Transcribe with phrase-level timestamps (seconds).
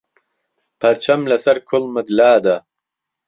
[0.79, 2.55] پهرچهم له سهر کوڵمت لاده